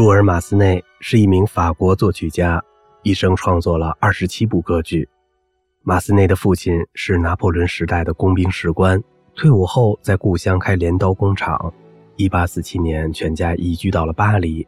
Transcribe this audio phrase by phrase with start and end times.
[0.00, 2.58] 朱尔·马斯内是一名法国作曲家，
[3.02, 5.06] 一生创作了二十七部歌剧。
[5.82, 8.98] 马斯内的父亲是拿破仑时代的工兵士官，
[9.36, 11.70] 退伍后在故乡开镰刀工厂。
[12.16, 14.66] 一八四七年，全家移居到了巴黎。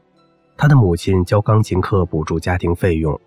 [0.54, 3.18] 他的母亲教钢琴课补助家庭费用。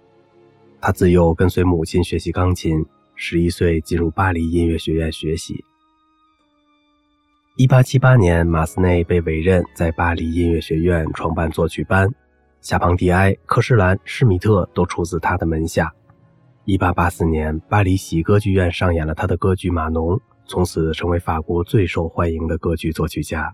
[0.80, 5.66] 他自幼跟随母亲学习钢琴，十一岁进入巴黎音乐学院学习。
[7.58, 12.06] 一八七八年，马斯内被委任在巴黎音乐学院创办作曲班，
[12.60, 15.90] 夏庞蒂埃、科施兰、施米特都出自他的门下。
[16.66, 23.50] 一八八四年，巴黎喜歌剧院上演了他的歌剧《马农》，从此成为法国最受欢迎的歌剧作曲家。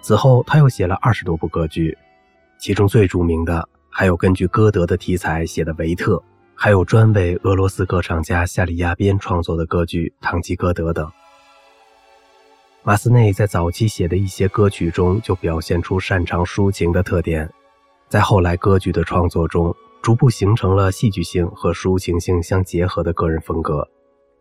[0.00, 1.94] 此后，他又写了二十多部歌剧，
[2.58, 6.14] 其中最著名的还有根据歌德的题材写的《维特》，
[6.54, 11.06] 还有专为俄罗斯歌唱家夏里亚宾创作的歌剧《唐吉诃德》等。
[12.86, 17.52] 马斯内在早期写的一些歌曲中就表现出擅长抒情的特点，
[18.08, 23.88] 在后来歌剧的创作中，逐步形成了戏剧性和抒情性相结合的个人风格。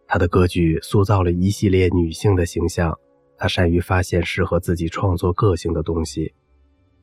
[0.06, 2.96] 他的歌剧塑造了一系列女性的形象，
[3.36, 6.36] 他善于发现适合自己创作个性的东西。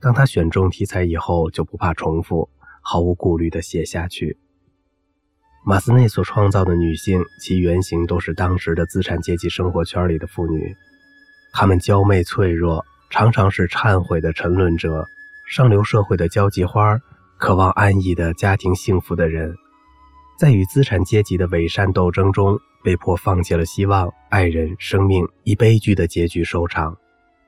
[0.01, 2.49] 当他选中题材以后，就不怕重复，
[2.83, 4.39] 毫无顾虑地写下去。
[5.67, 10.73] 马斯内所创造的女性，其原型都是当时的资产阶级生活圈里的妇女。
[11.53, 15.07] 他们娇媚脆弱，常常是忏悔的沉沦者，
[15.47, 16.99] 上流社会的交际花，
[17.37, 19.55] 渴望安逸的家庭幸福的人，
[20.39, 26.97] 在与资产阶级的伪善斗争中，被迫放弃了希望，爱人、生命以悲剧的结局收场。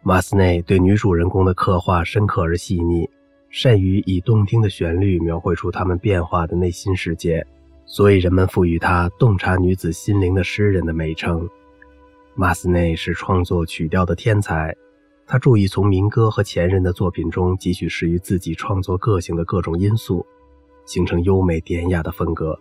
[0.03, 3.09] 马斯内对女主人公的刻画深刻而细腻，
[3.49, 7.43] 善于以动听的旋律描绘出她们变化的内心世界，
[7.87, 11.49] 所以人们赋予他洞察女子心灵的诗人的美称。
[12.37, 14.75] 马斯内是创作曲调的天才，
[15.25, 20.27] 他注意从民歌和前人的作品中汲取适于自己创作个性的各种因素，
[20.85, 22.58] 形成优美典雅的风格。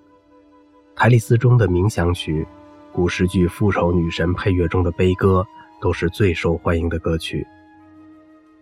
[0.95, 2.45] 台利斯中的冥想曲，
[2.91, 5.43] 古诗剧《复仇女神》配乐中的悲歌，
[5.81, 7.43] 都是最受欢迎的歌曲。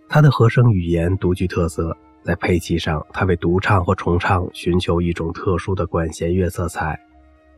[0.08, 6.98] 他的和声语言独具特色，在配器上，他为独唱或重唱寻求一种特殊的管弦乐色彩。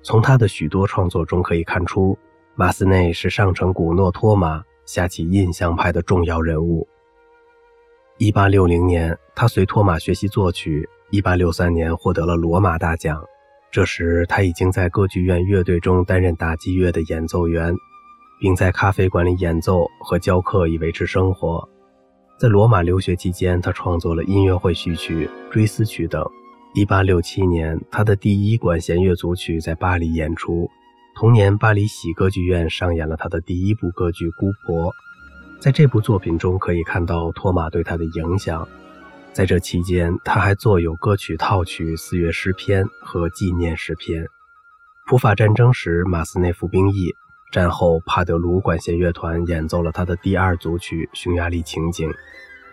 [0.01, 2.17] 从他的许多创作中可以看出。
[2.55, 6.87] 马斯内是上乘古诺托马下起印象派的重要人物。
[8.19, 10.87] 1860年，他随托马学习作曲。
[11.11, 13.23] 1863年，获得了罗马大奖。
[13.71, 17.75] 这时，他已经在歌剧院乐队中担任打击乐的演奏员，
[18.39, 21.67] 并在咖啡馆里演奏和教课以维持生活。
[22.37, 26.23] 在罗马留学期间，他创作了音乐会序曲、追思曲等。
[26.75, 30.69] 1867年，他的第一管弦乐组曲在巴黎演出。
[31.15, 34.91] 同年，巴黎喜歌剧院上演了他的第一部歌剧《姑婆》。
[35.59, 38.67] 在这部作品中，可以看到托马对他的影响。
[39.31, 44.25] 在这期间，他还作有歌曲套曲《四月诗篇》和纪念诗篇。
[45.07, 47.13] 普法战争时，马斯内服兵役，
[47.51, 52.09] 战后帕德鲁管弦乐团演奏了他的第二组曲《匈牙利情景》。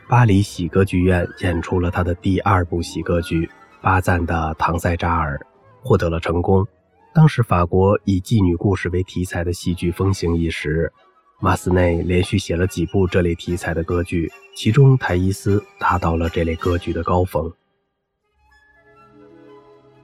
[0.09, 3.47] 巴黎喜歌剧院演出了他的第二部喜歌剧
[3.83, 5.37] 《巴赞的唐塞扎尔》，
[5.83, 6.67] 获得了成功。
[7.13, 10.93] 当时，法国以妓女故事为题材的戏剧风行一时，
[11.41, 17.53] 马斯内连续写了几部这类题材的歌剧，其中《泰伊斯》达到了这类歌剧的高峰。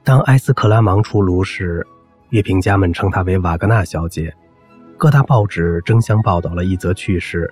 [0.03, 1.85] 当埃斯克拉芒出炉时，
[2.29, 4.35] 乐评家们称她为瓦格纳小姐，
[4.97, 7.49] 各大报纸争相报道了一则趣事：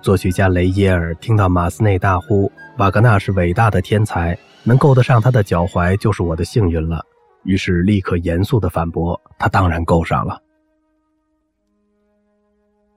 [0.00, 7.04] 作曲家雷耶尔听到马斯内大呼“瓦格纳是伟大的天才，能够得上他的脚踝就是我的幸运了”。
[7.44, 10.40] 于是立刻严肃的反驳：“他当然够上了。”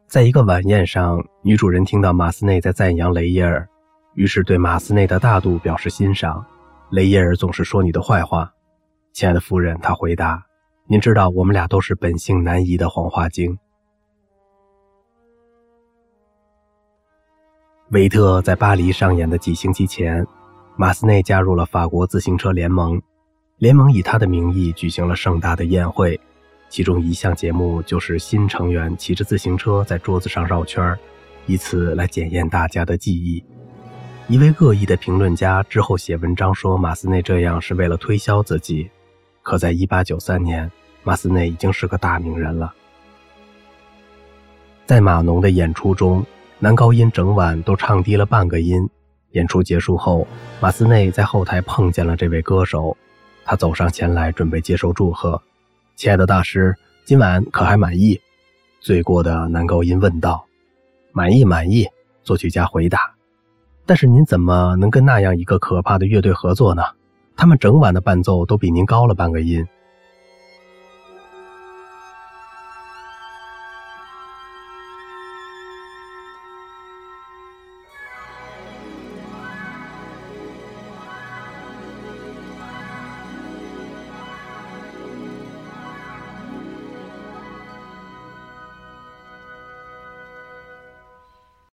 [0.08, 3.68] 在一个晚宴上，女主人听到马斯内在赞扬雷耶尔，
[4.16, 6.44] 于是对马斯内的大度表示欣赏。
[6.90, 8.50] 雷耶尔总是说你的坏话，
[9.12, 10.42] 亲爱的夫人，他回答
[10.88, 13.60] ：“您知道，我们俩都是本性难移的黄花精。”
[17.92, 20.26] 维特在巴黎上演的几星期前，
[20.78, 23.02] 马斯内加入了法国自行车联盟。
[23.58, 26.20] 联盟以他的名义举行了盛大的宴会，
[26.70, 30.96] 其中一项节目就是新成员骑着自行车在桌子上绕圈
[31.48, 33.44] 以此来检验大家的记忆。
[34.28, 38.88] 一位恶意的评论家之后写文章说，马斯内这样是为了推销自己。
[39.42, 40.72] 可在1893年，
[41.04, 42.72] 马斯内已经是个大名人了。
[44.86, 46.24] 在马农的演出中，
[46.60, 48.88] 男高音整晚都唱低了半个音。
[49.32, 50.28] 演出结束后，
[50.60, 52.96] 马斯内在后台碰见了这位歌手。
[53.48, 55.42] 他走上前来，准备接受祝贺。
[55.96, 58.20] 亲爱的大师，今晚可还满意？
[58.82, 60.46] 罪过的男高音问道。
[61.14, 61.88] 满意，满意。
[62.24, 63.00] 作曲家回答。
[63.86, 66.84] 但是您怎么能跟那样一个可怕的乐队合作呢？
[67.38, 69.66] 他们整晚的伴奏都比您高了半个音，